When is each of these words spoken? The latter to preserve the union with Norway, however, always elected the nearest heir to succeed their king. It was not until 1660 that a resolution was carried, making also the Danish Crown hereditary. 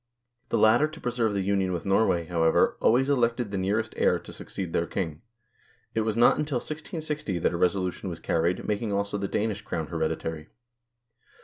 The 0.49 0.57
latter 0.57 0.87
to 0.87 0.99
preserve 0.99 1.35
the 1.35 1.43
union 1.43 1.73
with 1.73 1.85
Norway, 1.85 2.25
however, 2.25 2.75
always 2.79 3.07
elected 3.07 3.51
the 3.51 3.57
nearest 3.59 3.93
heir 3.97 4.17
to 4.17 4.33
succeed 4.33 4.73
their 4.73 4.87
king. 4.87 5.21
It 5.93 6.01
was 6.01 6.17
not 6.17 6.39
until 6.39 6.55
1660 6.57 7.37
that 7.37 7.53
a 7.53 7.57
resolution 7.57 8.09
was 8.09 8.19
carried, 8.19 8.67
making 8.67 8.91
also 8.91 9.19
the 9.19 9.27
Danish 9.27 9.61
Crown 9.61 9.85
hereditary. 9.89 10.49